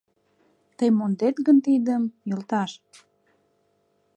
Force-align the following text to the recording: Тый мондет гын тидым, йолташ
Тый 0.77 0.89
мондет 0.99 1.35
гын 1.45 1.57
тидым, 1.65 2.03
йолташ 2.29 2.71